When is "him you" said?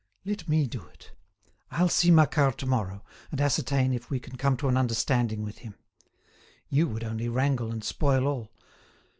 5.59-6.87